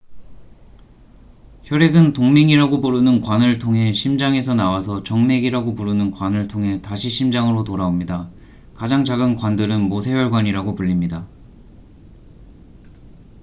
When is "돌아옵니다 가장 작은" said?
7.63-9.35